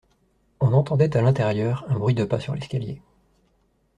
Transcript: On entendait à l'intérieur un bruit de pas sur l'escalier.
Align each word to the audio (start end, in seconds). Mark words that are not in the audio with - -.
On 0.59 0.73
entendait 0.73 1.15
à 1.15 1.21
l'intérieur 1.21 1.85
un 1.87 1.99
bruit 1.99 2.15
de 2.15 2.25
pas 2.25 2.39
sur 2.39 2.55
l'escalier. 2.55 3.03